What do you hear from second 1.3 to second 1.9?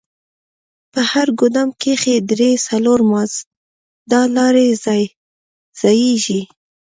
ګودام